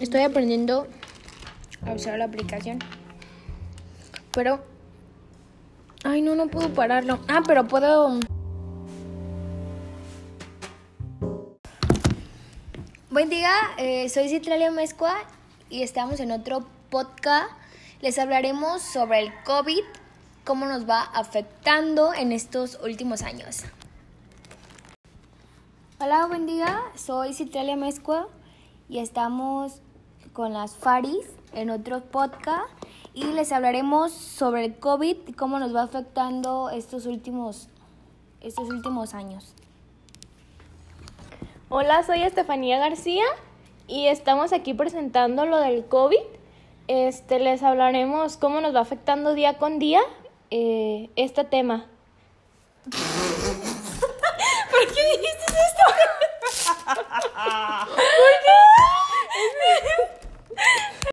Estoy 0.00 0.20
aprendiendo 0.20 0.86
a 1.86 1.92
usar 1.94 2.18
la 2.18 2.26
aplicación. 2.26 2.80
Pero... 4.32 4.62
Ay, 6.04 6.20
no, 6.20 6.34
no 6.34 6.48
puedo 6.48 6.68
pararlo. 6.74 7.18
Ah, 7.28 7.42
pero 7.46 7.66
puedo... 7.66 8.20
Buen 13.08 13.30
día, 13.30 13.50
eh, 13.78 14.10
soy 14.10 14.28
Citralia 14.28 14.70
Mezcua 14.70 15.14
y 15.70 15.82
estamos 15.82 16.20
en 16.20 16.30
otro 16.30 16.66
podcast. 16.90 17.50
Les 18.02 18.18
hablaremos 18.18 18.82
sobre 18.82 19.20
el 19.20 19.32
COVID, 19.44 19.82
cómo 20.44 20.66
nos 20.66 20.86
va 20.86 21.00
afectando 21.00 22.12
en 22.12 22.32
estos 22.32 22.78
últimos 22.84 23.22
años. 23.22 23.62
Hola, 25.98 26.26
buen 26.26 26.44
día, 26.44 26.82
soy 26.94 27.32
Citralia 27.32 27.76
Mezcua 27.76 28.28
y 28.90 28.98
estamos 28.98 29.80
con 30.36 30.52
las 30.52 30.76
Faris 30.76 31.26
en 31.54 31.70
otro 31.70 32.02
podcast 32.02 32.68
y 33.14 33.24
les 33.24 33.52
hablaremos 33.52 34.12
sobre 34.12 34.66
el 34.66 34.78
COVID 34.78 35.16
y 35.28 35.32
cómo 35.32 35.58
nos 35.58 35.74
va 35.74 35.80
afectando 35.80 36.68
estos 36.68 37.06
últimos, 37.06 37.70
estos 38.42 38.68
últimos 38.68 39.14
años. 39.14 39.54
Hola, 41.70 42.02
soy 42.02 42.20
Estefanía 42.22 42.78
García 42.78 43.24
y 43.88 44.08
estamos 44.08 44.52
aquí 44.52 44.74
presentando 44.74 45.46
lo 45.46 45.56
del 45.56 45.86
COVID. 45.86 46.20
Este, 46.86 47.38
les 47.38 47.62
hablaremos 47.62 48.36
cómo 48.36 48.60
nos 48.60 48.74
va 48.74 48.80
afectando 48.80 49.32
día 49.32 49.56
con 49.56 49.78
día 49.78 50.02
eh, 50.50 51.08
este 51.16 51.44
tema. 51.44 51.86